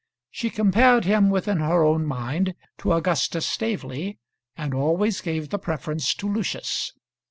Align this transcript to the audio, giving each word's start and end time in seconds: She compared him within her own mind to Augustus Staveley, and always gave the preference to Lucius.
She 0.31 0.49
compared 0.49 1.05
him 1.05 1.29
within 1.29 1.59
her 1.59 1.83
own 1.83 2.07
mind 2.07 2.55
to 2.79 2.91
Augustus 2.93 3.45
Staveley, 3.45 4.17
and 4.57 4.73
always 4.73 5.21
gave 5.21 5.49
the 5.49 5.59
preference 5.59 6.15
to 6.15 6.27
Lucius. 6.27 6.93